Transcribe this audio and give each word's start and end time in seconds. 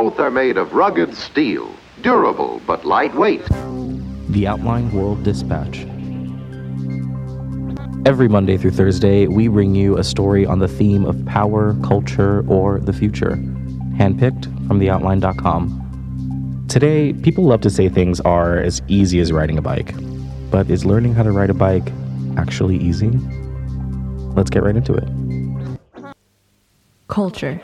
Both 0.00 0.18
are 0.18 0.30
made 0.30 0.56
of 0.56 0.72
rugged 0.72 1.14
steel, 1.14 1.70
durable 2.00 2.62
but 2.66 2.86
lightweight. 2.86 3.44
The 4.30 4.46
Outline 4.46 4.90
World 4.92 5.22
Dispatch. 5.24 5.80
Every 8.06 8.26
Monday 8.26 8.56
through 8.56 8.70
Thursday, 8.70 9.26
we 9.26 9.48
bring 9.48 9.74
you 9.74 9.98
a 9.98 10.02
story 10.02 10.46
on 10.46 10.58
the 10.58 10.68
theme 10.68 11.04
of 11.04 11.22
power, 11.26 11.76
culture, 11.84 12.46
or 12.48 12.80
the 12.80 12.94
future, 12.94 13.32
handpicked 13.98 14.44
from 14.66 14.80
theoutline.com. 14.80 16.64
Today, 16.66 17.12
people 17.12 17.44
love 17.44 17.60
to 17.60 17.68
say 17.68 17.90
things 17.90 18.20
are 18.20 18.56
as 18.58 18.80
easy 18.88 19.20
as 19.20 19.32
riding 19.32 19.58
a 19.58 19.62
bike. 19.62 19.94
But 20.50 20.70
is 20.70 20.86
learning 20.86 21.12
how 21.12 21.24
to 21.24 21.30
ride 21.30 21.50
a 21.50 21.54
bike 21.54 21.92
actually 22.38 22.78
easy? 22.78 23.10
Let's 24.34 24.48
get 24.48 24.62
right 24.62 24.76
into 24.76 24.94
it. 24.94 26.14
Culture. 27.08 27.60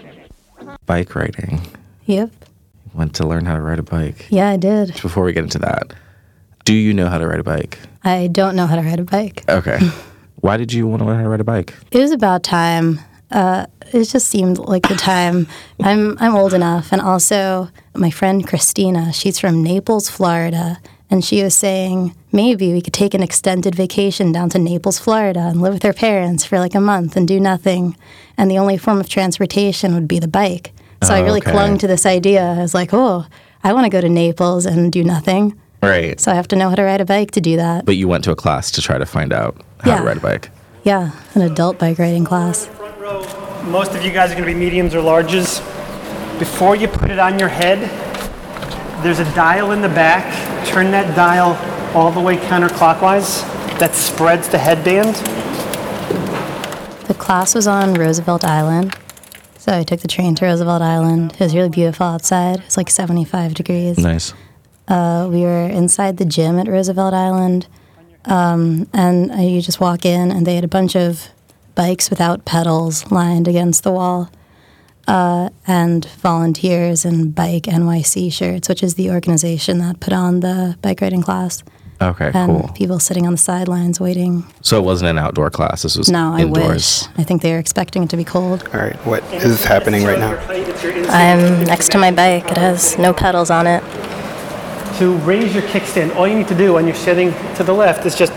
Bike 0.85 1.15
riding. 1.15 1.63
Yep. 2.07 2.31
Went 2.95 3.15
to 3.17 3.27
learn 3.27 3.45
how 3.45 3.55
to 3.57 3.61
ride 3.61 3.79
a 3.79 3.83
bike. 3.83 4.27
Yeah, 4.31 4.49
I 4.49 4.57
did. 4.57 5.01
Before 5.03 5.25
we 5.25 5.33
get 5.33 5.45
into 5.45 5.59
that, 5.59 5.93
do 6.65 6.75
you 6.75 6.95
know 6.95 7.09
how 7.09 7.19
to 7.19 7.27
ride 7.27 7.41
a 7.41 7.45
bike? 7.45 7.79
I 8.05 8.29
don't 8.29 8.57
know 8.57 8.67
how 8.67 8.77
to 8.77 8.83
ride 8.83 9.01
a 9.01 9.05
bike. 9.05 9.45
Okay. 9.49 9.79
Why 10.41 10.57
did 10.57 10.73
you 10.73 10.87
want 10.87 11.01
to 11.01 11.07
learn 11.07 11.17
how 11.17 11.25
to 11.25 11.29
ride 11.29 11.41
a 11.41 11.45
bike? 11.45 11.75
It 11.91 11.99
was 11.99 12.13
about 12.13 12.43
time. 12.43 13.01
Uh, 13.31 13.67
it 13.93 14.05
just 14.05 14.29
seemed 14.29 14.59
like 14.59 14.89
the 14.89 14.95
time. 14.95 15.47
I'm 15.83 16.17
I'm 16.21 16.35
old 16.35 16.55
enough, 16.55 16.93
and 16.93 17.01
also 17.01 17.69
my 17.95 18.11
friend 18.11 18.47
Christina. 18.47 19.13
She's 19.13 19.39
from 19.39 19.63
Naples, 19.63 20.09
Florida, 20.09 20.79
and 21.11 21.25
she 21.25 21.43
was 21.43 21.55
saying 21.55 22.15
maybe 22.33 22.73
we 22.73 22.81
could 22.81 22.93
take 22.95 23.15
an 23.15 23.23
extended 23.23 23.75
vacation 23.75 24.33
down 24.33 24.51
to 24.51 24.59
Naples, 24.59 24.99
Florida, 24.99 25.41
and 25.41 25.61
live 25.61 25.75
with 25.75 25.83
her 25.83 25.93
parents 25.93 26.45
for 26.45 26.59
like 26.59 26.75
a 26.75 26.81
month 26.81 27.17
and 27.17 27.27
do 27.27 27.41
nothing, 27.41 27.97
and 28.37 28.51
the 28.51 28.59
only 28.59 28.77
form 28.77 29.01
of 29.01 29.09
transportation 29.09 29.95
would 29.95 30.09
be 30.09 30.19
the 30.19 30.29
bike. 30.29 30.73
So 31.07 31.15
I 31.15 31.21
Oh, 31.21 31.25
really 31.25 31.41
okay. 31.41 31.51
clung 31.53 31.79
to 31.79 31.87
this 31.87 32.05
idea. 32.07 32.43
I 32.43 32.59
was 32.59 32.75
like, 32.75 32.91
oh, 32.93 33.27
I 33.63 33.73
want 33.73 33.85
to 33.85 33.91
go 33.91 34.01
to 34.01 34.09
Naples 34.09 34.67
and 34.67 34.91
do 34.93 35.03
nothing. 35.05 35.59
Right. 35.83 36.19
So 36.21 36.33
I 36.33 36.35
have 36.35 36.49
to 36.49 36.57
know 36.57 36.69
how 36.69 36.75
to 36.75 36.83
ride 36.83 37.01
a 37.01 37.05
bike 37.05 37.31
to 37.33 37.41
do 37.41 37.57
that. 37.57 37.85
But 37.85 37.97
you 37.97 38.09
went 38.09 38.25
to 38.25 38.31
a 38.33 38.37
class 38.37 38.71
to 38.73 38.83
try 38.83 38.99
to 38.99 39.07
find 39.07 39.33
out 39.33 39.57
how 39.81 39.93
Yeah. 39.93 39.99
to 39.99 40.05
ride 40.05 40.17
a 40.17 40.21
bike. 40.21 40.51
Yeah, 40.85 41.11
an 41.35 41.43
adult 41.43 41.79
bike 41.79 41.99
riding 41.99 42.25
class. 42.25 42.67
Front 42.67 42.99
row, 42.99 43.25
most 43.65 43.93
of 43.95 44.05
you 44.05 44.11
guys 44.13 44.31
are 44.31 44.35
going 44.35 44.47
to 44.47 44.53
be 44.53 44.59
mediums 44.59 44.95
or 44.95 45.01
larges. 45.03 45.61
Before 46.39 46.77
you 46.77 46.87
put 46.89 47.11
it 47.11 47.19
on 47.19 47.39
your 47.39 47.49
head, 47.49 47.79
there's 49.03 49.19
a 49.21 49.25
dial 49.35 49.73
in 49.73 49.83
the 49.83 49.89
back. 49.89 50.25
Turn 50.67 50.91
that 50.93 51.15
dial 51.17 51.57
all 51.95 52.11
the 52.11 52.21
way 52.21 52.37
counterclockwise. 52.37 53.43
That 53.79 53.95
spreads 53.95 54.49
the 54.49 54.59
headband. 54.59 55.15
The 57.09 57.15
class 57.15 57.55
was 57.55 57.67
on 57.67 57.95
Roosevelt 57.95 58.45
Island. 58.45 58.97
So 59.67 59.77
I 59.77 59.83
took 59.83 59.99
the 59.99 60.07
train 60.07 60.37
to 60.37 60.45
Roosevelt 60.45 60.81
Island. 60.81 61.33
It 61.33 61.41
was 61.41 61.53
really 61.53 61.71
beautiful 61.71 62.07
outside. 62.07 62.61
It 62.61 62.67
was 62.67 62.77
like 62.77 62.89
75 62.89 63.55
degrees. 63.55 63.99
Nice. 63.99 64.33
Uh, 64.87 65.29
we 65.29 65.41
were 65.41 65.67
inside 65.67 66.19
the 66.19 66.25
gym 66.25 66.61
at 66.61 66.69
Roosevelt 66.69 67.13
Island. 67.13 67.67
Um, 68.27 68.89
and 68.93 69.33
uh, 69.33 69.39
you 69.39 69.61
just 69.61 69.81
walk 69.81 70.05
in, 70.05 70.31
and 70.31 70.47
they 70.47 70.55
had 70.55 70.63
a 70.63 70.69
bunch 70.69 70.95
of 70.95 71.31
bikes 71.75 72.11
without 72.11 72.45
pedals 72.45 73.11
lined 73.11 73.49
against 73.49 73.83
the 73.83 73.91
wall. 73.91 74.31
Uh, 75.09 75.51
and 75.67 76.05
volunteers 76.21 77.05
and 77.05 77.35
Bike 77.35 77.65
NYC 77.65 78.33
shirts, 78.33 78.69
which 78.69 78.85
is 78.85 78.95
the 78.95 79.11
organization 79.11 79.79
that 79.79 79.99
put 79.99 80.13
on 80.13 80.41
the 80.41 80.79
bike 80.81 81.01
riding 81.01 81.23
class. 81.23 81.65
Okay, 82.01 82.31
And 82.35 82.61
cool. 82.63 82.71
people 82.75 82.99
sitting 82.99 83.27
on 83.27 83.33
the 83.33 83.39
sidelines 83.39 83.99
waiting. 83.99 84.45
So 84.61 84.79
it 84.79 84.85
wasn't 84.85 85.09
an 85.11 85.19
outdoor 85.19 85.49
class. 85.51 85.83
This 85.83 85.97
was 85.97 86.11
No, 86.11 86.35
I 86.35 86.41
indoors. 86.43 87.09
wish. 87.09 87.19
I 87.19 87.23
think 87.25 87.41
they 87.41 87.53
were 87.53 87.59
expecting 87.59 88.03
it 88.03 88.11
to 88.11 88.17
be 88.19 88.25
cold. 88.25 88.69
All 88.75 88.81
right, 88.81 88.97
what 89.07 89.23
is 89.33 89.65
happening 89.65 90.05
right 90.05 90.19
now? 90.19 90.33
It's 90.51 90.83
your 90.83 90.93
instinct 90.93 91.11
I'm 91.15 91.65
next 91.65 91.93
to 91.93 91.99
my 91.99 92.11
bike. 92.11 92.51
It 92.51 92.59
has 92.59 92.99
no 92.99 93.15
pedals 93.15 93.51
on 93.51 93.67
it. 93.67 93.83
To 94.99 95.17
raise 95.19 95.55
your 95.55 95.63
kickstand, 95.65 96.15
all 96.17 96.27
you 96.29 96.37
need 96.37 96.49
to 96.49 96.55
do 96.55 96.75
when 96.75 96.87
you're 96.87 96.95
sitting 96.95 97.33
to 97.57 97.65
the 97.65 97.73
left 97.73 98.05
is 98.07 98.15
just 98.15 98.33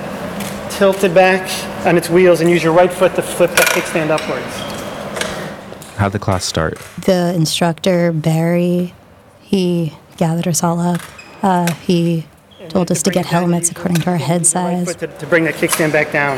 tilt 0.77 1.03
it 1.03 1.13
back 1.13 1.41
on 1.85 1.97
its 1.97 2.09
wheels 2.09 2.39
and 2.41 2.49
use 2.49 2.63
your 2.63 2.73
right 2.73 2.91
foot 2.91 3.13
to 3.15 3.21
flip 3.21 3.51
that 3.51 3.67
kickstand 3.67 4.09
upwards. 4.09 5.95
How'd 5.97 6.13
the 6.13 6.19
class 6.19 6.45
start? 6.45 6.77
The 7.05 7.33
instructor, 7.35 8.13
Barry, 8.13 8.93
he 9.41 9.97
gathered 10.15 10.47
us 10.47 10.63
all 10.63 10.79
up. 10.79 11.01
Uh, 11.43 11.71
he 11.73 12.25
told 12.69 12.91
us 12.91 13.03
to 13.03 13.11
get 13.11 13.25
helmets 13.25 13.69
according 13.71 13.97
to 13.97 14.09
our 14.09 14.17
head 14.17 14.45
size. 14.45 14.95
to, 14.95 15.07
to 15.07 15.27
bring 15.27 15.43
that 15.45 15.55
kickstand 15.55 15.91
back 15.91 16.11
down. 16.11 16.37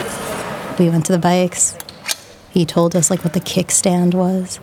We 0.80 0.90
went 0.90 1.06
to 1.08 1.12
the 1.12 1.20
bikes. 1.20 1.78
He 2.50 2.66
told 2.66 2.96
us 2.96 3.10
like 3.10 3.24
what 3.24 3.34
the 3.34 3.40
kickstand 3.40 4.14
was. 4.14 4.60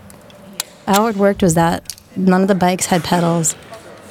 How 0.85 1.07
it 1.07 1.15
worked 1.15 1.41
was 1.41 1.53
that 1.55 1.95
none 2.15 2.41
of 2.41 2.47
the 2.47 2.55
bikes 2.55 2.87
had 2.87 3.03
pedals. 3.03 3.55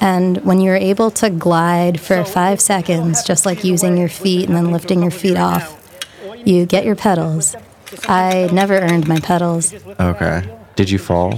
And 0.01 0.37
when 0.45 0.59
you 0.61 0.69
were 0.69 0.77
able 0.77 1.11
to 1.11 1.29
glide 1.29 1.99
for 1.99 2.23
five 2.23 2.61
seconds, 2.61 3.23
just 3.23 3.45
like 3.45 3.63
using 3.63 3.97
your 3.97 4.09
feet 4.09 4.47
and 4.47 4.55
then 4.55 4.71
lifting 4.71 5.01
your 5.01 5.11
feet 5.11 5.37
off, 5.37 5.75
you 6.45 6.65
get 6.65 6.85
your 6.85 6.95
pedals. 6.95 7.55
I 8.07 8.49
never 8.53 8.75
earned 8.79 9.07
my 9.07 9.19
pedals. 9.19 9.73
Okay. 9.99 10.58
Did 10.79 10.89
you 10.89 10.97
fall? 10.97 11.33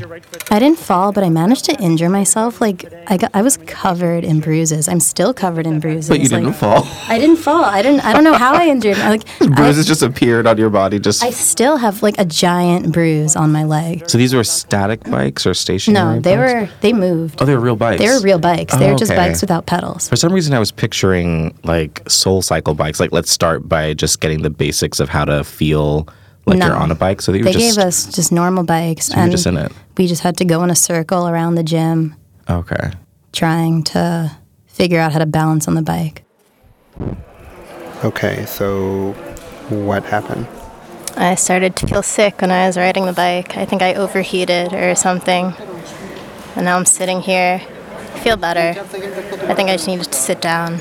I 0.52 0.60
didn't 0.60 0.78
fall, 0.78 1.12
but 1.12 1.24
I 1.24 1.32
managed 1.32 1.66
to 1.66 1.74
injure 1.82 2.10
myself. 2.10 2.62
Like 2.62 2.86
I 3.08 3.18
got, 3.18 3.32
I 3.34 3.42
was 3.42 3.58
covered 3.66 4.24
in 4.24 4.40
bruises. 4.40 4.88
I'm 4.88 5.00
still 5.00 5.34
covered 5.34 5.66
in 5.66 5.80
bruises. 5.80 6.10
But 6.10 6.20
you 6.20 6.28
didn't 6.28 6.46
like, 6.46 6.56
fall. 6.56 6.88
I 7.08 7.18
didn't 7.18 7.38
fall. 7.38 7.66
I 7.66 7.82
didn't. 7.82 8.06
I 8.06 8.14
don't 8.14 8.24
know 8.24 8.36
how 8.36 8.54
I 8.54 8.68
injured. 8.68 8.98
I, 9.00 9.10
like 9.10 9.24
I, 9.42 9.48
Bruises 9.48 9.88
just 9.88 10.04
appeared 10.04 10.46
on 10.46 10.60
your 10.60 10.70
body. 10.70 11.00
Just 11.00 11.24
I 11.24 11.32
still 11.32 11.78
have 11.78 12.04
like 12.04 12.20
a 12.20 12.26
giant 12.26 12.92
bruise 12.94 13.36
on 13.36 13.52
my 13.52 13.64
leg. 13.64 14.08
so 14.08 14.20
these 14.20 14.36
were 14.36 14.44
static 14.44 15.04
bikes 15.06 15.48
or 15.48 15.56
stationary? 15.56 16.18
No, 16.18 16.22
they 16.22 16.36
bikes? 16.36 16.54
were. 16.54 16.70
They 16.82 16.94
moved. 16.94 17.42
Oh, 17.42 17.46
they 17.46 17.56
were 17.56 17.62
real 17.62 17.76
bikes. 17.76 18.00
They 18.00 18.10
were 18.10 18.22
real 18.22 18.38
bikes. 18.38 18.76
They 18.76 18.90
Oh, 18.90 18.92
were 18.92 19.00
just 19.00 19.12
okay. 19.12 19.28
bikes 19.28 19.42
without 19.42 19.66
pedals. 19.66 20.08
For 20.08 20.18
some 20.18 20.34
reason, 20.34 20.54
I 20.54 20.60
was 20.60 20.72
picturing 20.72 21.58
like 21.64 22.08
Soul 22.08 22.44
Cycle 22.44 22.76
bikes. 22.76 23.00
Like, 23.00 23.12
let's 23.12 23.32
start 23.32 23.68
by 23.68 23.96
just 23.96 24.20
getting 24.22 24.44
the 24.44 24.52
basics 24.52 25.00
of 25.00 25.10
how 25.10 25.26
to 25.26 25.44
feel 25.44 26.08
like 26.46 26.60
No. 26.60 26.68
you're 26.68 26.76
on 26.76 26.92
a 26.92 26.96
bike. 26.96 27.22
So 27.22 27.32
that 27.32 27.38
you 27.40 27.44
They 27.44 27.50
were 27.52 27.54
just 27.60 27.76
gave 27.78 27.86
us 27.86 28.06
just 28.08 28.32
normal 28.32 28.64
bikes, 28.64 29.10
you 29.10 29.16
were 29.16 29.22
and 29.24 29.32
just 29.32 29.46
in 29.46 29.58
it. 29.58 29.72
we 29.98 30.08
just 30.08 30.22
had 30.24 30.38
to 30.38 30.46
go 30.46 30.64
in 30.64 30.70
a 30.70 30.76
circle 30.76 31.28
around 31.28 31.56
the 31.56 31.64
gym, 31.64 32.16
okay. 32.50 32.92
trying 33.34 33.84
to 33.84 34.32
figure 34.68 35.00
out 35.00 35.12
how 35.14 35.20
to 35.20 35.26
balance 35.26 35.68
on 35.68 35.76
the 35.76 35.82
bike. 35.82 36.24
Okay, 38.04 38.46
so 38.46 39.14
what 39.70 40.04
happened? 40.04 40.48
I 41.18 41.36
started 41.36 41.76
to 41.78 41.88
feel 41.88 42.02
sick 42.04 42.42
when 42.42 42.52
I 42.52 42.66
was 42.68 42.78
riding 42.78 43.06
the 43.06 43.14
bike. 43.14 43.58
I 43.58 43.66
think 43.66 43.82
I 43.82 43.94
overheated 43.94 44.74
or 44.74 44.96
something. 44.96 45.54
And 46.56 46.66
now 46.66 46.78
I'm 46.78 46.86
sitting 46.86 47.22
here. 47.22 47.62
I 48.16 48.20
feel 48.20 48.38
better. 48.38 48.80
I 48.80 49.54
think 49.54 49.70
I 49.70 49.74
just 49.74 49.88
needed 49.88 50.06
to 50.12 50.18
sit 50.18 50.42
down. 50.42 50.78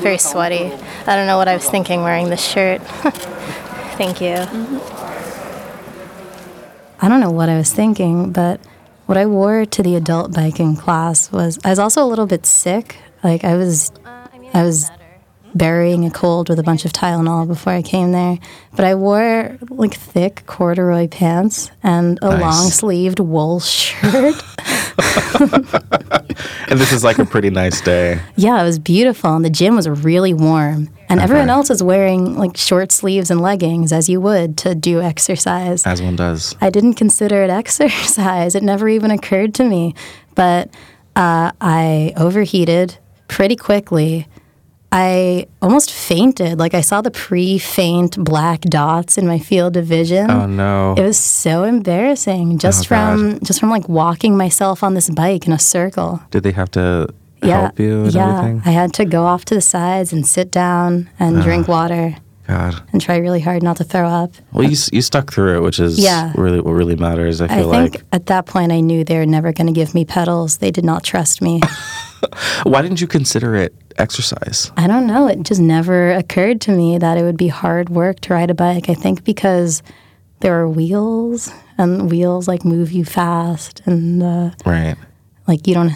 Very 0.00 0.18
sweaty. 0.18 0.72
I 1.06 1.16
don't 1.16 1.26
know 1.26 1.38
what 1.38 1.48
I 1.48 1.54
was 1.54 1.68
thinking 1.68 2.02
wearing 2.02 2.28
this 2.28 2.44
shirt. 2.44 2.82
Thank 3.96 4.20
you. 4.20 4.34
Mm-hmm. 4.36 4.78
I 7.04 7.08
don't 7.08 7.20
know 7.20 7.30
what 7.30 7.48
I 7.48 7.56
was 7.58 7.72
thinking, 7.72 8.32
but 8.32 8.60
what 9.06 9.18
I 9.18 9.26
wore 9.26 9.64
to 9.66 9.82
the 9.82 9.96
adult 9.96 10.32
biking 10.32 10.76
class 10.76 11.30
was 11.32 11.58
I 11.64 11.70
was 11.70 11.78
also 11.78 12.04
a 12.04 12.06
little 12.08 12.26
bit 12.26 12.46
sick. 12.46 12.96
Like 13.24 13.44
I 13.44 13.56
was 13.56 13.90
uh, 14.04 14.28
I 14.54 14.62
was 14.62 14.90
burying 15.54 16.06
a 16.06 16.10
cold 16.10 16.48
with 16.48 16.58
a 16.58 16.62
bunch 16.62 16.84
of 16.86 16.92
Tylenol 16.92 17.46
before 17.46 17.72
I 17.74 17.82
came 17.82 18.12
there. 18.12 18.38
But 18.74 18.84
I 18.86 18.94
wore 18.94 19.58
like 19.68 19.94
thick 19.94 20.44
corduroy 20.46 21.08
pants 21.08 21.70
and 21.82 22.18
a 22.22 22.28
Nice. 22.30 22.40
long 22.40 22.70
sleeved 22.70 23.18
wool 23.20 23.60
shirt. 23.74 24.42
And 26.68 26.78
this 26.78 26.92
is 26.92 27.04
like 27.04 27.18
a 27.18 27.24
pretty 27.24 27.50
nice 27.50 27.80
day. 27.80 28.20
yeah, 28.36 28.60
it 28.60 28.64
was 28.64 28.78
beautiful 28.78 29.34
and 29.34 29.44
the 29.44 29.50
gym 29.50 29.76
was 29.76 29.88
really 29.88 30.34
warm. 30.34 30.88
And 31.08 31.20
everyone 31.20 31.50
else 31.50 31.68
was 31.68 31.82
wearing 31.82 32.36
like 32.38 32.56
short 32.56 32.90
sleeves 32.90 33.30
and 33.30 33.40
leggings 33.40 33.92
as 33.92 34.08
you 34.08 34.20
would 34.20 34.56
to 34.58 34.74
do 34.74 35.02
exercise. 35.02 35.86
As 35.86 36.00
one 36.00 36.16
does. 36.16 36.56
I 36.60 36.70
didn't 36.70 36.94
consider 36.94 37.42
it 37.42 37.50
exercise. 37.62 38.54
It 38.54 38.62
never 38.62 38.88
even 38.88 39.10
occurred 39.10 39.54
to 39.54 39.64
me. 39.64 39.94
But 40.34 40.70
uh, 41.14 41.52
I 41.60 42.14
overheated 42.16 42.96
pretty 43.28 43.56
quickly. 43.56 44.26
I 44.94 45.46
almost 45.62 45.90
fainted. 45.90 46.58
Like 46.58 46.74
I 46.74 46.82
saw 46.82 47.00
the 47.00 47.10
pre-faint 47.10 48.22
black 48.22 48.60
dots 48.60 49.16
in 49.16 49.26
my 49.26 49.38
field 49.38 49.76
of 49.78 49.86
vision. 49.86 50.30
Oh 50.30 50.46
no. 50.46 50.94
It 50.98 51.02
was 51.02 51.18
so 51.18 51.64
embarrassing 51.64 52.52
oh, 52.54 52.58
just 52.58 52.86
Oh, 52.86 52.88
God. 52.90 53.18
from 53.18 53.40
just 53.40 53.58
from 53.60 53.70
like 53.70 53.88
walking 53.88 54.36
myself 54.36 54.82
on 54.82 54.92
this 54.94 55.08
bike 55.08 55.46
in 55.46 55.52
a 55.52 55.58
circle. 55.58 56.20
Did 56.30 56.42
they 56.42 56.52
have 56.52 56.70
to 56.72 57.08
Yeah, 57.42 57.62
help 57.62 57.80
you 57.80 58.04
and 58.04 58.14
yeah. 58.14 58.38
everything? 58.38 58.62
I 58.66 58.70
had 58.72 58.92
to 58.94 59.04
go 59.06 59.24
off 59.24 59.44
to 59.46 59.54
the 59.54 59.60
sides 59.62 60.12
and 60.12 60.26
sit 60.26 60.50
down 60.50 61.08
and 61.18 61.38
ah, 61.38 61.42
drink 61.42 61.68
water 61.68 62.14
God. 62.46 62.74
and 62.92 63.00
try 63.00 63.16
really 63.16 63.40
hard 63.40 63.62
not 63.62 63.78
to 63.78 63.84
throw 63.84 64.06
up. 64.08 64.32
Well, 64.52 64.64
you, 64.64 64.76
you 64.92 65.00
stuck 65.00 65.32
through 65.32 65.56
it, 65.56 65.60
which 65.62 65.80
is 65.80 65.98
Yeah. 65.98 66.32
really 66.36 66.60
what 66.60 66.72
really 66.72 66.96
matters. 66.96 67.40
I 67.40 67.48
feel 67.48 67.72
I 67.72 67.82
think 67.88 67.94
like. 67.94 68.04
at 68.12 68.26
that 68.26 68.44
point 68.46 68.72
I 68.72 68.80
knew 68.80 69.04
they 69.04 69.16
were 69.16 69.26
never 69.26 69.52
going 69.54 69.68
to 69.68 69.72
give 69.72 69.94
me 69.94 70.04
pedals. 70.04 70.58
They 70.58 70.70
did 70.70 70.84
not 70.84 71.02
trust 71.02 71.40
me. 71.40 71.60
Why 72.62 72.82
didn't 72.82 73.00
you 73.00 73.06
consider 73.08 73.56
it 73.56 73.74
exercise? 73.98 74.70
I 74.76 74.86
don't 74.86 75.06
know. 75.06 75.26
It 75.28 75.42
just 75.42 75.60
never 75.60 76.12
occurred 76.12 76.60
to 76.62 76.72
me 76.72 76.98
that 76.98 77.18
it 77.18 77.22
would 77.22 77.36
be 77.36 77.48
hard 77.48 77.88
work 77.90 78.20
to 78.20 78.34
ride 78.34 78.50
a 78.50 78.54
bike. 78.54 78.88
I 78.88 78.94
think 78.94 79.24
because 79.24 79.82
there 80.40 80.58
are 80.60 80.68
wheels 80.68 81.50
and 81.78 82.10
wheels 82.10 82.48
like 82.48 82.64
move 82.64 82.92
you 82.92 83.04
fast 83.04 83.80
and 83.86 84.22
uh, 84.22 84.50
Right. 84.66 84.96
like 85.46 85.66
you 85.66 85.74
don't. 85.74 85.92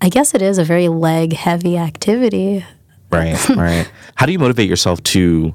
I 0.00 0.08
guess 0.08 0.32
it 0.34 0.42
is 0.42 0.58
a 0.58 0.64
very 0.64 0.88
leg 0.88 1.32
heavy 1.32 1.76
activity. 1.76 2.64
Right, 3.10 3.48
right. 3.50 3.90
How 4.14 4.26
do 4.26 4.32
you 4.32 4.38
motivate 4.38 4.68
yourself 4.68 5.02
to 5.04 5.54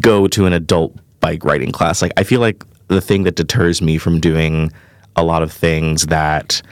go 0.00 0.26
to 0.28 0.46
an 0.46 0.52
adult 0.52 0.96
bike 1.20 1.44
riding 1.44 1.72
class? 1.72 2.00
Like, 2.02 2.12
I 2.16 2.22
feel 2.22 2.40
like 2.40 2.64
the 2.88 3.00
thing 3.00 3.24
that 3.24 3.36
deters 3.36 3.82
me 3.82 3.98
from 3.98 4.20
doing 4.20 4.72
a 5.16 5.22
lot 5.24 5.42
of 5.42 5.52
things 5.52 6.06
that 6.06 6.62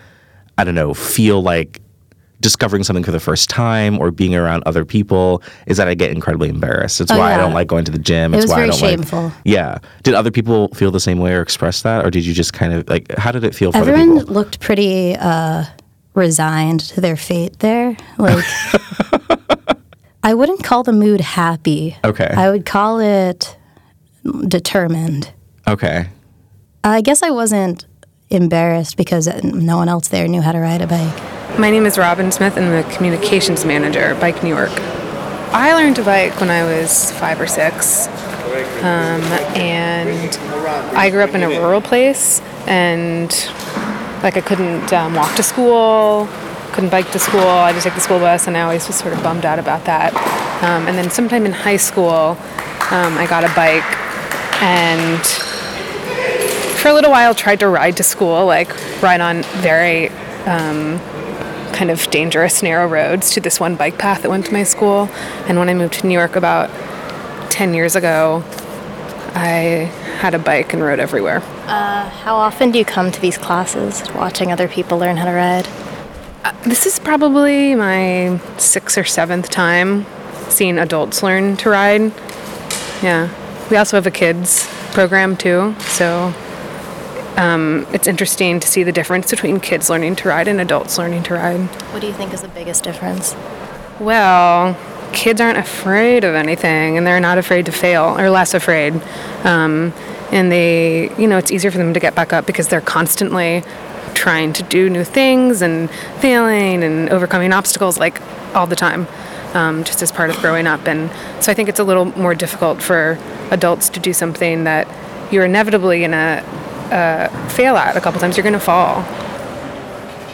I 0.56 0.64
don't 0.64 0.74
know 0.74 0.94
feel 0.94 1.42
like 1.42 1.80
discovering 2.40 2.84
something 2.84 3.02
for 3.02 3.10
the 3.10 3.18
first 3.20 3.50
time 3.50 3.98
or 3.98 4.10
being 4.12 4.34
around 4.34 4.62
other 4.64 4.84
people 4.84 5.42
is 5.66 5.76
that 5.76 5.88
I 5.88 5.94
get 5.94 6.12
incredibly 6.12 6.48
embarrassed. 6.48 7.00
It's 7.00 7.10
Oh, 7.10 7.18
why 7.18 7.34
I 7.34 7.36
don't 7.36 7.52
like 7.52 7.66
going 7.66 7.84
to 7.84 7.90
the 7.92 7.98
gym. 7.98 8.32
It 8.32 8.36
was 8.38 8.46
why 8.50 8.56
very 8.56 8.66
I 8.68 8.70
don't 8.70 8.78
shameful. 8.78 9.22
like. 9.24 9.32
Yeah. 9.44 9.78
Did 10.04 10.14
other 10.14 10.30
people 10.30 10.68
feel 10.68 10.90
the 10.92 11.00
same 11.00 11.18
way 11.18 11.32
or 11.34 11.40
express 11.42 11.82
that, 11.82 12.04
or 12.04 12.10
did 12.10 12.24
you 12.24 12.32
just 12.34 12.52
kind 12.52 12.72
of 12.72 12.88
like? 12.88 13.12
How 13.18 13.32
did 13.32 13.42
it 13.44 13.54
feel 13.54 13.72
for 13.72 13.78
other 13.78 13.90
Everyone 13.92 14.18
people? 14.20 14.34
looked 14.34 14.60
pretty 14.60 15.16
uh, 15.16 15.64
resigned 16.14 16.80
to 16.80 17.00
their 17.00 17.16
fate 17.16 17.58
there. 17.58 17.96
Like, 18.18 18.44
I 20.22 20.34
wouldn't 20.34 20.62
call 20.62 20.82
the 20.82 20.92
mood 20.92 21.20
happy. 21.20 21.96
Okay. 22.04 22.32
I 22.36 22.50
would 22.50 22.66
call 22.66 23.00
it 23.00 23.56
determined. 24.46 25.32
Okay. 25.66 26.08
I 26.84 27.00
guess 27.00 27.22
I 27.22 27.30
wasn't 27.30 27.86
embarrassed 28.30 28.96
because 28.96 29.26
no 29.42 29.76
one 29.78 29.88
else 29.88 30.08
there 30.08 30.28
knew 30.28 30.40
how 30.42 30.52
to 30.52 30.58
ride 30.60 30.82
a 30.82 30.86
bike. 30.86 31.37
My 31.56 31.70
name 31.70 31.86
is 31.86 31.98
Robin 31.98 32.30
Smith, 32.30 32.56
and 32.56 32.66
I'm 32.66 32.84
the 32.84 32.94
communications 32.94 33.64
manager 33.64 33.98
at 33.98 34.20
Bike 34.20 34.44
New 34.44 34.48
York. 34.48 34.70
I 35.50 35.74
learned 35.74 35.96
to 35.96 36.04
bike 36.04 36.38
when 36.38 36.50
I 36.50 36.62
was 36.62 37.10
five 37.12 37.40
or 37.40 37.48
six, 37.48 38.06
um, 38.84 39.22
and 39.56 40.36
I 40.96 41.10
grew 41.10 41.22
up 41.22 41.34
in 41.34 41.42
a 41.42 41.48
rural 41.48 41.80
place, 41.80 42.40
and 42.68 43.30
like 44.22 44.36
I 44.36 44.40
couldn't 44.40 44.92
um, 44.92 45.14
walk 45.14 45.34
to 45.34 45.42
school, 45.42 46.28
couldn't 46.72 46.90
bike 46.90 47.10
to 47.10 47.18
school. 47.18 47.40
I 47.40 47.72
to 47.72 47.80
take 47.80 47.94
the 47.94 48.00
school 48.00 48.20
bus, 48.20 48.46
and 48.46 48.56
I 48.56 48.62
always 48.62 48.86
was 48.86 48.96
sort 48.96 49.12
of 49.12 49.20
bummed 49.24 49.44
out 49.44 49.58
about 49.58 49.84
that. 49.86 50.14
Um, 50.62 50.86
and 50.86 50.96
then 50.96 51.10
sometime 51.10 51.44
in 51.44 51.50
high 51.52 51.78
school, 51.78 52.36
um, 52.92 53.18
I 53.18 53.26
got 53.28 53.42
a 53.42 53.52
bike, 53.56 53.82
and 54.62 55.26
for 56.76 56.88
a 56.88 56.92
little 56.92 57.10
while 57.10 57.34
tried 57.34 57.58
to 57.60 57.68
ride 57.68 57.96
to 57.96 58.04
school, 58.04 58.46
like 58.46 58.70
ride 59.02 59.20
on 59.20 59.42
very 59.60 60.10
um, 60.46 61.00
kind 61.78 61.92
of 61.92 62.10
dangerous 62.10 62.60
narrow 62.60 62.88
roads 62.88 63.30
to 63.30 63.40
this 63.40 63.60
one 63.60 63.76
bike 63.76 63.96
path 63.98 64.22
that 64.22 64.28
went 64.28 64.44
to 64.44 64.52
my 64.52 64.64
school. 64.64 65.08
And 65.46 65.60
when 65.60 65.68
I 65.68 65.74
moved 65.74 65.94
to 66.00 66.08
New 66.08 66.12
York 66.12 66.34
about 66.34 66.68
10 67.52 67.72
years 67.72 67.94
ago, 67.94 68.42
I 69.36 69.88
had 70.18 70.34
a 70.34 70.40
bike 70.40 70.72
and 70.72 70.82
rode 70.82 70.98
everywhere. 70.98 71.40
Uh, 71.68 72.08
how 72.08 72.34
often 72.34 72.72
do 72.72 72.80
you 72.80 72.84
come 72.84 73.12
to 73.12 73.20
these 73.20 73.38
classes, 73.38 74.02
watching 74.12 74.50
other 74.50 74.66
people 74.66 74.98
learn 74.98 75.16
how 75.16 75.26
to 75.26 75.30
ride? 75.30 75.68
Uh, 76.42 76.52
this 76.64 76.84
is 76.84 76.98
probably 76.98 77.76
my 77.76 78.40
sixth 78.56 78.98
or 78.98 79.04
seventh 79.04 79.48
time 79.48 80.04
seeing 80.48 80.78
adults 80.78 81.22
learn 81.22 81.56
to 81.58 81.70
ride. 81.70 82.12
Yeah. 83.04 83.30
We 83.70 83.76
also 83.76 83.96
have 83.96 84.06
a 84.06 84.10
kids 84.10 84.66
program 84.94 85.36
too, 85.36 85.76
so 85.78 86.34
um, 87.38 87.86
it's 87.92 88.08
interesting 88.08 88.58
to 88.58 88.66
see 88.66 88.82
the 88.82 88.90
difference 88.90 89.30
between 89.30 89.60
kids 89.60 89.88
learning 89.88 90.16
to 90.16 90.28
ride 90.28 90.48
and 90.48 90.60
adults 90.60 90.98
learning 90.98 91.22
to 91.24 91.34
ride. 91.34 91.60
What 91.92 92.00
do 92.00 92.08
you 92.08 92.12
think 92.12 92.34
is 92.34 92.42
the 92.42 92.48
biggest 92.48 92.82
difference? 92.82 93.36
Well, 94.00 94.76
kids 95.12 95.40
aren't 95.40 95.58
afraid 95.58 96.24
of 96.24 96.34
anything 96.34 96.98
and 96.98 97.06
they're 97.06 97.20
not 97.20 97.38
afraid 97.38 97.66
to 97.66 97.72
fail 97.72 98.18
or 98.18 98.28
less 98.28 98.54
afraid. 98.54 99.00
Um, 99.44 99.92
and 100.32 100.50
they, 100.50 101.14
you 101.16 101.28
know, 101.28 101.38
it's 101.38 101.52
easier 101.52 101.70
for 101.70 101.78
them 101.78 101.94
to 101.94 102.00
get 102.00 102.16
back 102.16 102.32
up 102.32 102.44
because 102.44 102.68
they're 102.68 102.80
constantly 102.80 103.62
trying 104.14 104.52
to 104.54 104.64
do 104.64 104.90
new 104.90 105.04
things 105.04 105.62
and 105.62 105.88
failing 106.18 106.82
and 106.82 107.08
overcoming 107.10 107.52
obstacles 107.52 107.98
like 107.98 108.20
all 108.52 108.66
the 108.66 108.74
time, 108.74 109.06
um, 109.54 109.84
just 109.84 110.02
as 110.02 110.10
part 110.10 110.28
of 110.28 110.36
growing 110.38 110.66
up. 110.66 110.88
And 110.88 111.08
so 111.40 111.52
I 111.52 111.54
think 111.54 111.68
it's 111.68 111.78
a 111.78 111.84
little 111.84 112.06
more 112.18 112.34
difficult 112.34 112.82
for 112.82 113.16
adults 113.52 113.88
to 113.90 114.00
do 114.00 114.12
something 114.12 114.64
that 114.64 114.88
you're 115.32 115.44
inevitably 115.44 116.00
going 116.00 116.10
to 116.10 116.44
uh, 116.92 117.28
fail 117.48 117.76
at 117.76 117.96
a 117.96 118.00
couple 118.00 118.20
times. 118.20 118.36
You're 118.36 118.44
going 118.44 118.52
to 118.54 118.60
fall. 118.60 119.02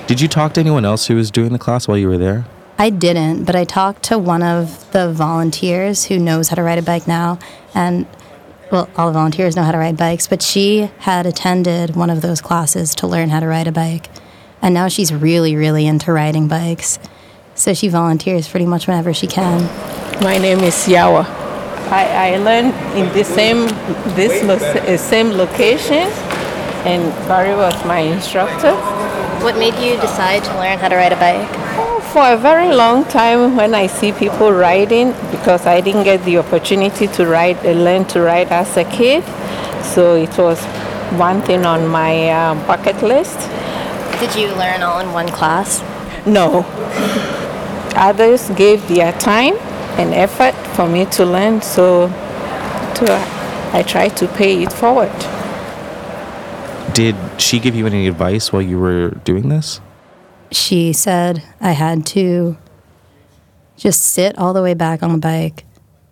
Did 0.06 0.20
you 0.20 0.28
talk 0.28 0.52
to 0.54 0.60
anyone 0.60 0.84
else 0.84 1.06
who 1.06 1.16
was 1.16 1.30
doing 1.30 1.52
the 1.52 1.58
class 1.58 1.88
while 1.88 1.96
you 1.96 2.08
were 2.08 2.18
there? 2.18 2.44
I 2.76 2.90
didn't, 2.90 3.44
but 3.44 3.54
I 3.54 3.64
talked 3.64 4.02
to 4.04 4.18
one 4.18 4.42
of 4.42 4.90
the 4.92 5.12
volunteers 5.12 6.06
who 6.06 6.18
knows 6.18 6.48
how 6.48 6.56
to 6.56 6.62
ride 6.62 6.78
a 6.78 6.82
bike 6.82 7.06
now. 7.06 7.38
And, 7.74 8.06
well, 8.70 8.88
all 8.96 9.06
the 9.06 9.12
volunteers 9.12 9.54
know 9.56 9.62
how 9.62 9.72
to 9.72 9.78
ride 9.78 9.96
bikes, 9.96 10.26
but 10.26 10.42
she 10.42 10.90
had 10.98 11.24
attended 11.24 11.94
one 11.94 12.10
of 12.10 12.20
those 12.20 12.40
classes 12.40 12.94
to 12.96 13.06
learn 13.06 13.30
how 13.30 13.40
to 13.40 13.46
ride 13.46 13.68
a 13.68 13.72
bike. 13.72 14.10
And 14.60 14.74
now 14.74 14.88
she's 14.88 15.12
really, 15.12 15.54
really 15.56 15.86
into 15.86 16.12
riding 16.12 16.48
bikes. 16.48 16.98
So 17.54 17.72
she 17.74 17.88
volunteers 17.88 18.48
pretty 18.48 18.66
much 18.66 18.86
whenever 18.86 19.14
she 19.14 19.26
can. 19.28 19.62
My 20.22 20.38
name 20.38 20.58
is 20.60 20.74
Yawa. 20.86 21.24
I, 21.90 22.34
I 22.34 22.36
learned 22.38 22.74
in 22.96 23.12
the 23.12 23.24
same 23.24 23.68
this 24.14 24.42
lo- 24.42 24.56
uh, 24.56 24.96
same 24.96 25.30
location, 25.30 26.08
and 26.84 27.02
Barry 27.26 27.54
was 27.54 27.74
my 27.84 28.00
instructor. 28.00 28.74
What 29.42 29.56
made 29.56 29.74
you 29.74 30.00
decide 30.00 30.44
to 30.44 30.54
learn 30.58 30.78
how 30.78 30.88
to 30.88 30.96
ride 30.96 31.12
a 31.12 31.16
bike? 31.16 31.48
For 32.12 32.32
a 32.32 32.36
very 32.36 32.72
long 32.74 33.04
time, 33.06 33.56
when 33.56 33.74
I 33.74 33.88
see 33.88 34.12
people 34.12 34.52
riding, 34.52 35.12
because 35.30 35.66
I 35.66 35.80
didn't 35.80 36.04
get 36.04 36.24
the 36.24 36.38
opportunity 36.38 37.08
to 37.08 37.26
ride, 37.26 37.56
uh, 37.66 37.72
learn 37.72 38.04
to 38.06 38.20
ride 38.20 38.48
as 38.48 38.76
a 38.76 38.84
kid, 38.84 39.24
so 39.82 40.14
it 40.14 40.36
was 40.38 40.62
one 41.18 41.42
thing 41.42 41.66
on 41.66 41.88
my 41.88 42.30
uh, 42.30 42.54
bucket 42.66 43.02
list. 43.02 43.38
Did 44.20 44.34
you 44.36 44.54
learn 44.54 44.82
all 44.82 45.00
in 45.00 45.12
one 45.12 45.28
class? 45.28 45.82
No, 46.24 46.64
others 47.96 48.50
gave 48.50 48.86
their 48.88 49.12
time 49.12 49.54
and 49.98 50.14
effort 50.14 50.54
for 50.76 50.88
me 50.88 51.06
to 51.06 51.24
learn, 51.26 51.60
so 51.60 52.08
to, 52.96 53.06
I 53.72 53.82
tried 53.86 54.16
to 54.18 54.28
pay 54.28 54.62
it 54.62 54.72
forward. 54.72 55.12
Did 56.94 57.16
she 57.38 57.58
give 57.58 57.74
you 57.74 57.86
any 57.86 58.06
advice 58.06 58.52
while 58.52 58.62
you 58.62 58.78
were 58.78 59.10
doing 59.24 59.48
this? 59.48 59.80
She 60.52 60.92
said 60.92 61.42
I 61.60 61.72
had 61.72 62.06
to 62.06 62.56
just 63.76 64.00
sit 64.00 64.38
all 64.38 64.52
the 64.52 64.62
way 64.62 64.74
back 64.74 65.02
on 65.02 65.10
the 65.10 65.18
bike 65.18 65.64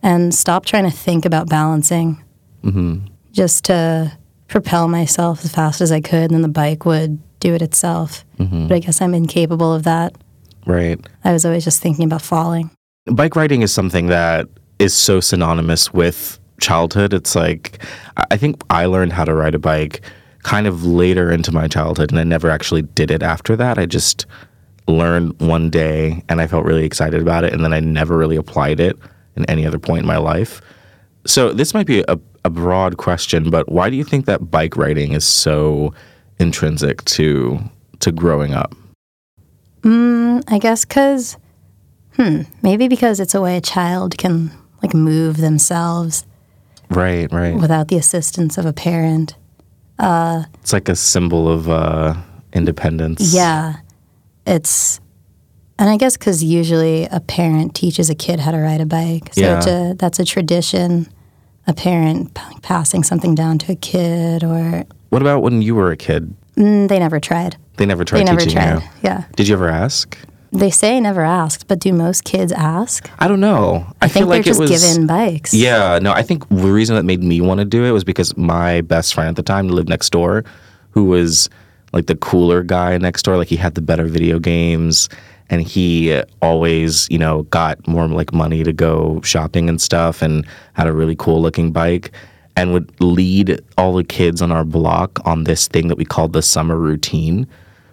and 0.02 0.34
stop 0.34 0.67
trying 0.67 0.82
to 0.82 0.90
think 0.90 1.25
about 1.25 1.49
balancing. 1.49 2.23
Mm-hmm. 2.64 3.06
Just 3.31 3.64
to 3.67 4.19
propel 4.49 4.88
myself 4.88 5.44
as 5.44 5.55
fast 5.55 5.81
as 5.81 5.93
I 5.93 6.00
could, 6.00 6.25
and 6.25 6.34
then 6.34 6.43
the 6.43 6.49
bike 6.49 6.85
would 6.85 7.20
do 7.38 7.55
it 7.55 7.62
itself. 7.62 8.25
Mm-hmm. 8.38 8.67
But 8.67 8.75
I 8.75 8.78
guess 8.81 9.00
I'm 9.00 9.14
incapable 9.14 9.73
of 9.73 9.85
that. 9.85 10.17
Right. 10.66 10.99
I 11.25 11.33
was 11.33 11.45
always 11.45 11.64
just 11.64 11.80
thinking 11.80 12.04
about 12.04 12.23
falling. 12.23 12.71
bike 13.07 13.37
riding 13.37 13.62
is 13.62 13.73
something 13.73 14.09
that 14.09 14.49
is 14.80 14.95
so 14.95 15.21
synonymous 15.21 15.92
with 15.92 16.40
childhood. 16.61 17.14
It's 17.14 17.37
like 17.37 17.78
I 18.16 18.25
I 18.33 18.37
think 18.37 18.62
I 18.68 18.87
learned 18.87 19.12
how 19.12 19.25
to 19.25 19.35
ride 19.35 19.54
a 19.54 19.61
bike 19.61 20.02
kind 20.42 20.66
of 20.66 20.84
later 20.84 21.30
into 21.30 21.52
my 21.52 21.68
childhood 21.68 22.11
and 22.11 22.18
I 22.18 22.25
never 22.25 22.50
actually 22.50 22.82
did 22.82 23.11
it 23.11 23.22
after 23.22 23.56
that. 23.56 23.78
I 23.78 23.87
just 23.87 24.26
learned 24.88 25.38
one 25.40 25.70
day 25.70 26.25
and 26.28 26.40
I 26.40 26.46
felt 26.46 26.64
really 26.64 26.84
excited 26.84 27.22
about 27.22 27.44
it 27.44 27.52
and 27.52 27.64
then 27.64 27.72
I 27.72 27.80
never 27.80 28.16
really 28.16 28.37
applied 28.37 28.80
it 28.80 28.99
in 29.37 29.44
any 29.46 29.66
other 29.66 29.78
point 29.78 30.00
in 30.00 30.06
my 30.06 30.16
life. 30.18 30.61
So 31.26 31.52
this 31.52 31.72
might 31.75 31.87
be 31.87 32.04
a, 32.08 32.18
a 32.44 32.50
broad 32.50 32.96
question, 32.96 33.50
but 33.50 33.70
why 33.70 33.88
do 33.90 33.96
you 33.96 34.04
think 34.04 34.26
that 34.26 34.50
bike 34.50 34.76
riding 34.76 35.12
is 35.12 35.25
so 35.25 35.94
intrinsic 36.38 37.04
to 37.04 37.61
to 38.00 38.11
growing 38.11 38.52
up? 38.52 38.75
I 40.49 40.58
guess 40.58 40.84
because, 40.84 41.37
hmm, 42.16 42.42
maybe 42.62 42.88
because 42.88 43.20
it's 43.20 43.34
a 43.34 43.40
way 43.40 43.56
a 43.56 43.61
child 43.61 44.18
can 44.18 44.50
like 44.82 44.94
move 44.94 45.38
themselves 45.38 46.26
Right, 46.90 47.32
right. 47.32 47.54
without 47.54 47.88
the 47.88 47.96
assistance 47.96 48.58
of 48.58 48.66
a 48.66 48.72
parent. 48.72 49.34
It's 50.02 50.73
like 50.73 50.88
a 50.88 50.97
symbol 50.97 51.49
of 51.49 51.68
uh, 51.68 52.14
independence. 52.52 53.32
Yeah. 53.35 53.76
It's, 54.47 55.00
and 55.78 55.88
I 55.88 55.97
guess 55.97 56.16
because 56.16 56.42
usually 56.42 57.04
a 57.06 57.21
parent 57.21 57.75
teaches 57.75 58.11
a 58.11 58.14
kid 58.14 58.40
how 58.40 58.50
to 58.50 58.59
ride 58.59 58.80
a 58.80 58.87
bike. 58.87 59.32
So 59.35 59.40
Yeah. 59.40 59.64
a, 59.68 59.94
that's 59.94 60.18
a 60.18 60.25
tradition, 60.25 61.06
a 61.66 61.73
parent 61.73 62.35
p- 62.35 62.42
passing 62.62 63.02
something 63.04 63.35
down 63.35 63.59
to 63.59 63.73
a 63.73 63.76
kid, 63.76 64.42
or 64.44 64.85
What 65.11 65.23
about 65.23 65.42
when 65.42 65.62
you 65.62 65.75
were 65.75 65.90
a 65.92 65.97
kid? 65.97 66.35
mm, 66.56 66.88
they 66.88 66.99
never 66.99 67.21
tried. 67.21 67.56
They 67.76 67.87
never 67.87 68.04
tried 68.04 68.21
they 68.21 68.25
never 68.25 68.40
teaching 68.40 68.54
tried. 68.59 68.82
you. 68.82 68.88
Yeah. 69.02 69.25
Did 69.37 69.49
you 69.49 69.54
ever 69.54 69.68
ask? 69.68 70.18
They 70.54 70.71
say 70.71 71.00
never 71.00 71.23
asked, 71.23 71.66
but 71.66 71.78
do 71.78 71.94
most 71.94 72.25
kids 72.25 72.52
ask? 72.52 73.09
I 73.18 73.26
don't 73.26 73.40
know. 73.40 73.87
I, 74.02 74.04
I, 74.04 74.09
think 74.09 74.26
like 74.26 74.44
they're 74.44 74.52
it 74.52 74.59
just 74.59 74.61
was. 74.61 74.71
given 74.71 75.06
bikes. 75.06 75.54
Yeah, 75.54 75.99
no, 75.99 76.12
I 76.12 76.23
think 76.23 76.47
the 76.50 76.71
reason 76.71 76.94
that 76.94 77.04
made 77.04 77.23
me 77.23 77.40
want 77.40 77.61
to 77.61 77.64
do 77.64 77.87
it 77.87 77.92
was 77.92 78.04
because 78.04 78.37
my 78.37 78.82
best 78.82 79.14
friend 79.14 79.30
at 79.30 79.37
the 79.37 79.42
time 79.42 79.68
lived 79.68 79.88
next 79.88 80.11
door, 80.11 80.44
who 80.90 81.06
was 81.06 81.49
like 81.94 82.04
the 82.06 82.16
cooler 82.16 82.62
guy 82.62 82.99
next 82.99 83.23
door. 83.23 83.38
Like 83.38 83.49
he 83.49 83.56
had 83.56 83.75
the 83.76 83.80
better 83.80 84.04
video 84.04 84.38
games, 84.38 85.09
and 85.49 85.62
he 85.62 86.23
always, 86.42 87.09
you 87.11 87.18
know, 87.18 87.44
got 87.44 87.88
more 87.88 88.06
like 88.06 88.35
money 88.35 88.62
to 88.62 88.75
go 88.75 89.23
shopping 89.23 89.71
and 89.71 89.80
stuff, 89.80 90.21
and 90.21 90.47
had 90.75 90.87
a 90.87 90.92
really 90.92 91.16
cool 91.16 91.40
looking 91.40 91.73
bike, 91.73 92.12
and 92.56 92.75
would 92.75 92.92
lead 93.00 93.59
all 93.78 93.94
the 93.94 94.04
kids 94.04 94.42
on 94.42 94.52
our 94.52 94.64
block 94.64 95.18
on 95.26 95.44
this 95.44 95.66
thing 95.66 95.88
that 95.88 95.97
we 95.97 96.04
called 96.04 96.35
the 96.35 96.42
summer 96.42 96.76
routine, 96.76 97.47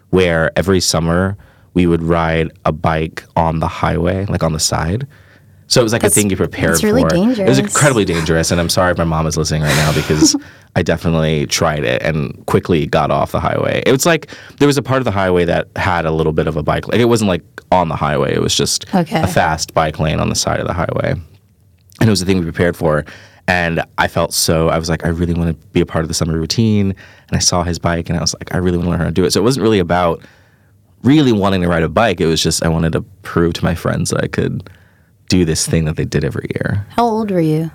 where 0.09 0.51
every 0.57 0.81
summer 0.81 1.37
we 1.79 1.87
would 1.87 2.03
ride 2.03 2.51
a 2.65 2.73
bike 2.73 3.23
on 3.37 3.59
the 3.59 3.67
highway, 3.67 4.25
like 4.25 4.43
on 4.43 4.51
the 4.51 4.59
side. 4.59 5.07
So 5.67 5.79
it 5.79 5.83
was 5.83 5.93
like 5.93 6.01
That's- 6.01 6.17
a 6.17 6.19
thing 6.19 6.29
you 6.29 6.35
prepare 6.35 6.69
that's 6.71 6.81
for. 6.81 6.91
really 6.93 7.39
It 7.39 7.47
was 7.47 7.57
incredibly 7.59 8.03
dangerous, 8.03 8.51
and 8.51 8.59
I'm 8.59 8.67
sorry 8.69 8.91
if 8.91 8.97
my 8.97 9.05
mom 9.05 9.25
is 9.27 9.37
listening 9.37 9.61
right 9.61 9.75
now 9.77 9.93
because 9.93 10.35
I 10.75 10.81
definitely 10.81 11.45
tried 11.45 11.85
it 11.85 12.01
and 12.01 12.45
quickly 12.47 12.85
got 12.85 13.11
off 13.11 13.31
the 13.31 13.39
highway. 13.39 13.81
It 13.85 13.91
was 13.93 14.05
like 14.05 14.29
there 14.57 14.67
was 14.67 14.77
a 14.77 14.81
part 14.81 14.97
of 14.99 15.05
the 15.05 15.11
highway 15.11 15.45
that 15.45 15.69
had 15.77 16.05
a 16.05 16.11
little 16.11 16.33
bit 16.33 16.47
of 16.47 16.57
a 16.57 16.63
bike. 16.63 16.87
Like 16.89 16.99
it 16.99 17.05
wasn't 17.05 17.29
like 17.29 17.43
on 17.71 17.87
the 17.87 17.95
highway. 17.95 18.33
It 18.33 18.41
was 18.41 18.53
just 18.55 18.93
Okay. 18.93 19.21
a 19.21 19.27
fast 19.27 19.73
bike 19.73 19.99
lane 19.99 20.19
on 20.19 20.27
the 20.27 20.35
side 20.35 20.59
of 20.59 20.67
the 20.67 20.73
highway 20.73 21.11
and 22.01 22.07
it 22.07 22.09
was 22.09 22.19
the 22.19 22.25
thing 22.25 22.39
we 22.39 22.43
prepared 22.43 22.75
for. 22.75 23.05
And 23.47 23.81
I 23.97 24.07
felt 24.07 24.33
so, 24.33 24.69
I 24.69 24.77
was 24.77 24.89
like, 24.89 25.05
I 25.05 25.09
really 25.09 25.33
want 25.33 25.49
to 25.59 25.67
be 25.69 25.81
a 25.81 25.85
part 25.85 26.03
of 26.03 26.07
the 26.07 26.13
summer 26.13 26.33
routine. 26.37 26.87
And 27.27 27.33
I 27.33 27.39
saw 27.39 27.63
his 27.63 27.77
bike 27.79 28.09
and 28.09 28.17
I 28.17 28.21
was 28.21 28.33
like, 28.35 28.53
I 28.53 28.57
really 28.57 28.77
want 28.77 28.87
to 28.87 28.91
learn 28.91 28.99
how 28.99 29.05
to 29.05 29.11
do 29.11 29.23
it. 29.25 29.31
So 29.33 29.39
it 29.39 29.43
wasn't 29.43 29.63
really 29.63 29.79
about 29.79 30.21
really 31.03 31.31
wanting 31.31 31.61
to 31.61 31.67
ride 31.67 31.83
a 31.83 31.89
bike. 31.89 32.21
It 32.21 32.25
was 32.25 32.41
just, 32.41 32.63
I 32.63 32.67
wanted 32.67 32.93
to 32.93 33.01
prove 33.21 33.53
to 33.53 33.63
my 33.63 33.75
friends 33.75 34.09
that 34.09 34.23
I 34.23 34.27
could 34.27 34.69
do 35.27 35.45
this 35.45 35.67
thing 35.67 35.85
that 35.85 35.95
they 35.95 36.05
did 36.05 36.23
every 36.23 36.49
year. 36.55 36.85
How 36.89 37.05
old 37.05 37.31
were 37.31 37.39
you? 37.39 37.71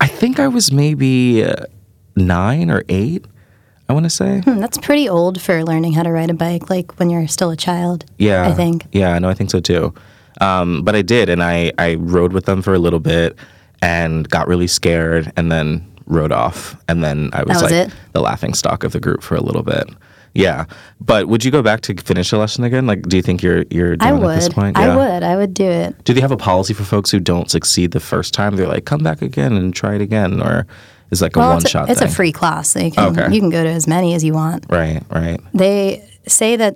I 0.00 0.06
think 0.06 0.38
I 0.38 0.48
was 0.48 0.72
maybe 0.72 1.44
uh, 1.44 1.64
nine 2.16 2.70
or 2.70 2.82
eight, 2.88 3.24
I 3.88 3.92
want 3.92 4.04
to 4.04 4.10
say. 4.10 4.40
Hmm, 4.40 4.58
that's 4.58 4.78
pretty 4.78 5.08
old 5.08 5.40
for 5.40 5.64
learning 5.64 5.94
how 5.94 6.02
to 6.02 6.10
ride 6.10 6.30
a 6.30 6.34
bike, 6.34 6.68
like 6.68 6.98
when 6.98 7.08
you're 7.08 7.28
still 7.28 7.50
a 7.50 7.56
child. 7.56 8.04
Yeah, 8.18 8.46
I 8.46 8.52
think. 8.52 8.86
Yeah, 8.92 9.18
no, 9.18 9.28
I 9.28 9.34
think 9.34 9.50
so 9.50 9.60
too. 9.60 9.94
Um, 10.40 10.82
but 10.82 10.94
I 10.94 11.02
did, 11.02 11.30
and 11.30 11.42
I 11.42 11.72
I 11.78 11.94
rode 11.94 12.32
with 12.32 12.44
them 12.44 12.60
for 12.60 12.74
a 12.74 12.78
little 12.78 13.00
bit, 13.00 13.38
and 13.80 14.28
got 14.28 14.48
really 14.48 14.66
scared, 14.66 15.32
and 15.36 15.50
then 15.50 15.90
rode 16.06 16.32
off, 16.32 16.76
and 16.88 17.02
then 17.02 17.30
I 17.32 17.42
was, 17.44 17.62
was 17.62 17.62
like 17.62 17.88
it? 17.88 17.94
the 18.12 18.20
laughing 18.20 18.52
stock 18.52 18.84
of 18.84 18.92
the 18.92 19.00
group 19.00 19.22
for 19.22 19.34
a 19.34 19.40
little 19.40 19.62
bit. 19.62 19.88
Yeah, 20.40 20.64
but 21.00 21.28
would 21.28 21.44
you 21.44 21.50
go 21.50 21.62
back 21.62 21.80
to 21.82 21.94
finish 21.96 22.30
the 22.30 22.38
lesson 22.38 22.64
again? 22.64 22.86
Like, 22.86 23.02
do 23.02 23.16
you 23.16 23.22
think 23.22 23.42
you're 23.42 23.64
you're 23.70 23.92
I 24.00 24.10
done 24.10 24.22
at 24.24 24.34
this 24.36 24.44
would. 24.48 24.54
point? 24.54 24.78
I 24.78 24.86
Yeah. 24.86 24.96
would. 24.96 25.22
I 25.22 25.36
would 25.36 25.54
do 25.54 25.64
it. 25.64 26.04
Do 26.04 26.12
they 26.14 26.20
have 26.20 26.32
a 26.32 26.36
policy 26.36 26.74
for 26.74 26.84
folks 26.84 27.10
who 27.10 27.20
don't 27.20 27.50
succeed 27.50 27.90
the 27.92 28.00
first 28.00 28.34
time? 28.34 28.56
They're 28.56 28.68
like, 28.68 28.84
come 28.84 29.02
back 29.02 29.22
again 29.22 29.52
and 29.54 29.74
try 29.74 29.94
it 29.94 30.00
again, 30.00 30.40
or 30.42 30.66
is 31.10 31.20
it 31.20 31.24
like 31.24 31.36
a 31.36 31.38
Well, 31.38 31.48
one 31.50 31.56
it's, 31.58 31.66
a, 31.66 31.68
shot 31.68 31.90
it's 31.90 32.00
thing? 32.00 32.08
a 32.08 32.10
free 32.10 32.32
class. 32.32 32.68
So 32.70 32.80
you 32.80 32.90
can 32.90 33.18
Okay. 33.18 33.32
you 33.34 33.40
can 33.40 33.50
go 33.50 33.62
to 33.62 33.70
as 33.70 33.86
many 33.86 34.14
as 34.14 34.22
you 34.24 34.32
want. 34.32 34.66
right, 34.68 35.02
right. 35.10 35.40
They 35.54 36.08
say 36.26 36.56
that 36.56 36.74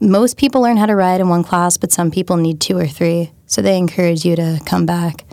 most 0.00 0.36
people 0.36 0.60
learn 0.62 0.76
how 0.76 0.86
to 0.86 0.94
ride 0.94 1.20
in 1.20 1.28
one 1.28 1.42
class, 1.44 1.76
but 1.76 1.90
some 1.92 2.10
people 2.10 2.36
need 2.36 2.60
two 2.60 2.78
or 2.78 2.86
three. 2.86 3.32
So 3.46 3.62
they 3.62 3.76
encourage 3.76 4.24
you 4.24 4.36
to 4.36 4.60
come 4.66 4.86
back. 4.86 5.24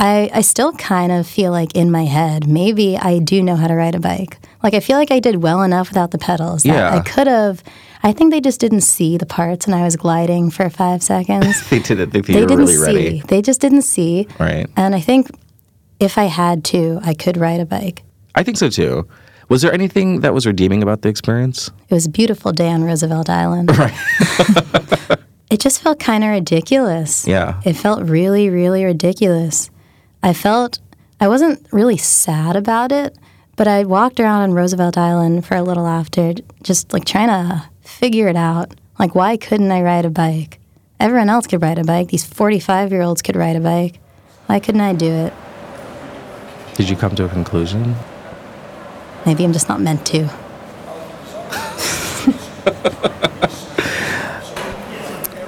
I, 0.00 0.30
I 0.32 0.40
still 0.42 0.72
kind 0.74 1.10
of 1.10 1.26
feel 1.26 1.50
like 1.50 1.74
in 1.74 1.90
my 1.90 2.04
head, 2.04 2.46
maybe 2.46 2.96
I 2.96 3.18
do 3.18 3.42
know 3.42 3.56
how 3.56 3.66
to 3.66 3.74
ride 3.74 3.96
a 3.96 4.00
bike. 4.00 4.38
Like 4.62 4.74
I 4.74 4.80
feel 4.80 4.96
like 4.96 5.10
I 5.10 5.18
did 5.18 5.42
well 5.42 5.62
enough 5.62 5.88
without 5.88 6.12
the 6.12 6.18
pedals 6.18 6.64
Yeah. 6.64 6.94
I 6.94 7.00
could 7.00 7.26
have. 7.26 7.62
I 8.04 8.12
think 8.12 8.30
they 8.32 8.40
just 8.40 8.60
didn't 8.60 8.82
see 8.82 9.16
the 9.18 9.26
parts, 9.26 9.66
and 9.66 9.74
I 9.74 9.82
was 9.82 9.96
gliding 9.96 10.50
for 10.50 10.70
five 10.70 11.02
seconds. 11.02 11.60
They 11.70 11.80
did 11.80 11.98
it. 11.98 12.12
They, 12.12 12.22
think 12.22 12.26
they 12.26 12.34
you 12.34 12.40
were 12.42 12.46
didn't 12.46 12.66
really 12.66 12.76
see. 12.76 12.94
ready. 13.04 13.22
They 13.26 13.42
just 13.42 13.60
didn't 13.60 13.82
see. 13.82 14.28
Right. 14.38 14.68
And 14.76 14.94
I 14.94 15.00
think 15.00 15.30
if 15.98 16.16
I 16.16 16.24
had 16.24 16.64
to, 16.66 17.00
I 17.02 17.14
could 17.14 17.36
ride 17.36 17.58
a 17.60 17.66
bike. 17.66 18.02
I 18.36 18.44
think 18.44 18.56
so 18.56 18.68
too. 18.70 19.08
Was 19.48 19.62
there 19.62 19.72
anything 19.72 20.20
that 20.20 20.32
was 20.32 20.46
redeeming 20.46 20.82
about 20.82 21.02
the 21.02 21.08
experience? 21.08 21.72
It 21.88 21.94
was 21.94 22.06
a 22.06 22.10
beautiful 22.10 22.52
day 22.52 22.68
on 22.68 22.84
Roosevelt 22.84 23.28
Island. 23.28 23.76
Right. 23.76 23.94
it 25.50 25.58
just 25.58 25.80
felt 25.82 25.98
kind 25.98 26.22
of 26.22 26.30
ridiculous. 26.30 27.26
Yeah. 27.26 27.60
It 27.64 27.72
felt 27.72 28.02
really, 28.02 28.48
really 28.48 28.84
ridiculous. 28.84 29.70
I 30.22 30.32
felt, 30.32 30.78
I 31.20 31.28
wasn't 31.28 31.66
really 31.72 31.96
sad 31.96 32.56
about 32.56 32.92
it, 32.92 33.16
but 33.56 33.68
I 33.68 33.84
walked 33.84 34.20
around 34.20 34.42
on 34.42 34.54
Roosevelt 34.54 34.98
Island 34.98 35.46
for 35.46 35.56
a 35.56 35.62
little 35.62 35.86
after, 35.86 36.34
just 36.62 36.92
like 36.92 37.04
trying 37.04 37.28
to 37.28 37.68
figure 37.82 38.28
it 38.28 38.36
out. 38.36 38.74
Like, 38.98 39.14
why 39.14 39.36
couldn't 39.36 39.70
I 39.70 39.82
ride 39.82 40.04
a 40.04 40.10
bike? 40.10 40.58
Everyone 41.00 41.28
else 41.28 41.46
could 41.46 41.62
ride 41.62 41.78
a 41.78 41.84
bike. 41.84 42.08
These 42.08 42.24
45 42.24 42.90
year 42.90 43.02
olds 43.02 43.22
could 43.22 43.36
ride 43.36 43.56
a 43.56 43.60
bike. 43.60 44.00
Why 44.46 44.58
couldn't 44.58 44.80
I 44.80 44.92
do 44.92 45.10
it? 45.10 45.32
Did 46.74 46.88
you 46.88 46.96
come 46.96 47.14
to 47.16 47.24
a 47.24 47.28
conclusion? 47.28 47.94
Maybe 49.24 49.44
I'm 49.44 49.52
just 49.52 49.68
not 49.68 49.80
meant 49.80 50.04
to. 50.06 50.22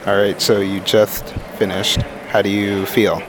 All 0.06 0.16
right, 0.16 0.40
so 0.40 0.60
you 0.60 0.80
just 0.80 1.28
finished. 1.56 2.02
How 2.30 2.42
do 2.42 2.50
you 2.50 2.86
feel? 2.86 3.22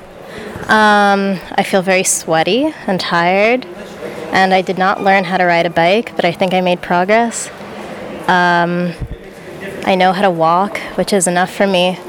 I 0.74 1.64
feel 1.64 1.82
very 1.82 2.04
sweaty 2.04 2.74
and 2.88 3.00
tired, 3.00 3.66
and 4.32 4.54
I 4.54 4.62
did 4.62 4.78
not 4.78 5.04
learn 5.04 5.24
how 5.26 5.38
to 5.38 5.46
ride 5.46 5.66
a 5.66 5.70
bike, 5.70 6.16
but 6.16 6.26
I 6.26 6.32
think 6.32 6.54
I 6.54 6.62
made 6.62 6.82
progress. 6.82 7.50
Um, 8.28 8.94
I 9.86 9.96
know 9.96 10.14
how 10.14 10.22
to 10.22 10.32
walk, 10.32 10.78
which 10.96 11.12
is 11.12 11.28
enough 11.28 11.54
for 11.54 11.68
me. 11.68 12.00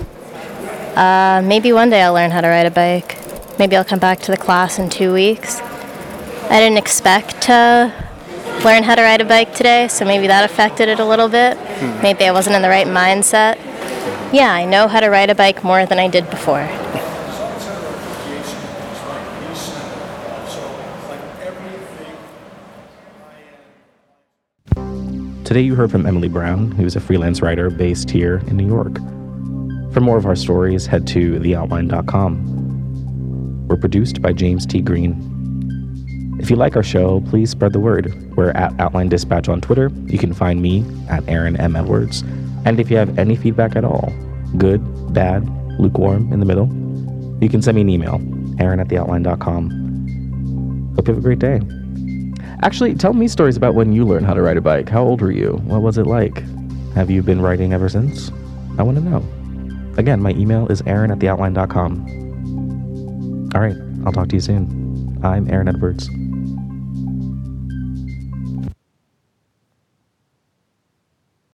Uh, 0.94 1.42
maybe 1.44 1.72
one 1.72 1.90
day 1.90 2.02
I'll 2.02 2.12
learn 2.12 2.30
how 2.30 2.40
to 2.40 2.48
ride 2.48 2.66
a 2.66 2.70
bike. 2.70 3.18
Maybe 3.58 3.76
I'll 3.76 3.84
come 3.84 3.98
back 3.98 4.20
to 4.20 4.30
the 4.30 4.36
class 4.36 4.78
in 4.78 4.90
two 4.90 5.12
weeks. 5.12 5.60
I 5.60 6.60
didn't 6.60 6.78
expect 6.78 7.42
to 7.42 7.92
learn 8.64 8.82
how 8.82 8.94
to 8.94 9.02
ride 9.02 9.20
a 9.20 9.24
bike 9.24 9.54
today, 9.54 9.88
so 9.88 10.04
maybe 10.04 10.26
that 10.26 10.44
affected 10.48 10.88
it 10.88 11.00
a 11.00 11.04
little 11.04 11.28
bit. 11.28 11.56
Maybe 12.02 12.24
I 12.24 12.32
wasn't 12.32 12.56
in 12.56 12.62
the 12.62 12.68
right 12.68 12.86
mindset. 12.86 13.56
Yeah, 14.32 14.52
I 14.52 14.64
know 14.66 14.86
how 14.86 15.00
to 15.00 15.08
ride 15.08 15.30
a 15.30 15.34
bike 15.34 15.64
more 15.64 15.84
than 15.86 15.98
I 15.98 16.08
did 16.08 16.28
before. 16.30 16.68
Today 25.52 25.66
you 25.66 25.74
heard 25.74 25.90
from 25.90 26.06
Emily 26.06 26.28
Brown, 26.28 26.72
who's 26.72 26.96
a 26.96 27.00
freelance 27.00 27.42
writer 27.42 27.68
based 27.68 28.08
here 28.08 28.42
in 28.46 28.56
New 28.56 28.66
York. 28.66 28.96
For 29.92 30.00
more 30.00 30.16
of 30.16 30.24
our 30.24 30.34
stories, 30.34 30.86
head 30.86 31.06
to 31.08 31.38
theoutline.com. 31.40 33.66
We're 33.68 33.76
produced 33.76 34.22
by 34.22 34.32
James 34.32 34.64
T. 34.64 34.80
Green. 34.80 36.38
If 36.40 36.48
you 36.48 36.56
like 36.56 36.74
our 36.74 36.82
show, 36.82 37.20
please 37.28 37.50
spread 37.50 37.74
the 37.74 37.80
word. 37.80 38.34
We're 38.34 38.52
at 38.52 38.80
Outline 38.80 39.10
Dispatch 39.10 39.50
on 39.50 39.60
Twitter. 39.60 39.90
You 40.06 40.16
can 40.16 40.32
find 40.32 40.62
me 40.62 40.86
at 41.10 41.22
Aaron 41.28 41.60
M. 41.60 41.76
Edwards. 41.76 42.22
And 42.64 42.80
if 42.80 42.90
you 42.90 42.96
have 42.96 43.18
any 43.18 43.36
feedback 43.36 43.76
at 43.76 43.84
all, 43.84 44.10
good, 44.56 44.80
bad, 45.12 45.46
lukewarm, 45.78 46.32
in 46.32 46.40
the 46.40 46.46
middle, 46.46 46.68
you 47.42 47.50
can 47.50 47.60
send 47.60 47.74
me 47.74 47.82
an 47.82 47.90
email, 47.90 48.22
aaron 48.58 48.80
at 48.80 48.88
theoutline.com. 48.88 50.94
Hope 50.96 51.08
you 51.08 51.14
have 51.14 51.22
a 51.22 51.26
great 51.26 51.40
day. 51.40 51.60
Actually, 52.62 52.94
tell 52.94 53.12
me 53.12 53.26
stories 53.26 53.56
about 53.56 53.74
when 53.74 53.92
you 53.92 54.06
learned 54.06 54.24
how 54.24 54.34
to 54.34 54.42
ride 54.42 54.56
a 54.56 54.60
bike. 54.60 54.88
How 54.88 55.02
old 55.02 55.20
were 55.20 55.32
you? 55.32 55.54
What 55.64 55.82
was 55.82 55.98
it 55.98 56.06
like? 56.06 56.44
Have 56.94 57.10
you 57.10 57.20
been 57.22 57.40
riding 57.40 57.72
ever 57.72 57.88
since? 57.88 58.30
I 58.78 58.84
want 58.84 58.98
to 58.98 59.02
know. 59.02 59.24
Again, 59.96 60.22
my 60.22 60.30
email 60.30 60.68
is 60.68 60.80
aaron 60.86 61.10
at 61.10 61.18
theoutline.com. 61.18 63.50
All 63.54 63.60
right, 63.60 63.76
I'll 64.06 64.12
talk 64.12 64.28
to 64.28 64.36
you 64.36 64.40
soon. 64.40 65.18
I'm 65.24 65.50
Aaron 65.50 65.68
Edwards. 65.68 66.08